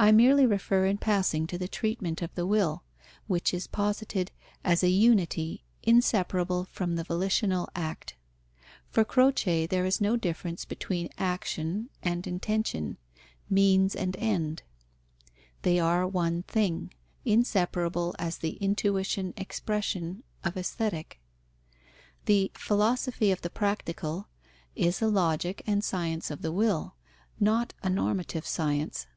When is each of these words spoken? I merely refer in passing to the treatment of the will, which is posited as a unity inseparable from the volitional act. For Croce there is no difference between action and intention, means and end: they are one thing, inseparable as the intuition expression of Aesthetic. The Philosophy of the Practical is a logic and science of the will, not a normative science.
I 0.00 0.12
merely 0.12 0.46
refer 0.46 0.86
in 0.86 0.98
passing 0.98 1.48
to 1.48 1.58
the 1.58 1.66
treatment 1.66 2.22
of 2.22 2.32
the 2.36 2.46
will, 2.46 2.84
which 3.26 3.52
is 3.52 3.66
posited 3.66 4.30
as 4.62 4.84
a 4.84 4.90
unity 4.90 5.64
inseparable 5.82 6.66
from 6.66 6.94
the 6.94 7.02
volitional 7.02 7.68
act. 7.74 8.14
For 8.88 9.04
Croce 9.04 9.66
there 9.66 9.84
is 9.84 10.00
no 10.00 10.14
difference 10.16 10.64
between 10.64 11.10
action 11.18 11.90
and 12.00 12.28
intention, 12.28 12.96
means 13.50 13.96
and 13.96 14.16
end: 14.18 14.62
they 15.62 15.80
are 15.80 16.06
one 16.06 16.44
thing, 16.44 16.94
inseparable 17.24 18.14
as 18.20 18.38
the 18.38 18.52
intuition 18.58 19.34
expression 19.36 20.22
of 20.44 20.56
Aesthetic. 20.56 21.18
The 22.26 22.52
Philosophy 22.54 23.32
of 23.32 23.40
the 23.40 23.50
Practical 23.50 24.28
is 24.76 25.02
a 25.02 25.08
logic 25.08 25.60
and 25.66 25.82
science 25.82 26.30
of 26.30 26.42
the 26.42 26.52
will, 26.52 26.94
not 27.40 27.74
a 27.82 27.90
normative 27.90 28.46
science. 28.46 29.08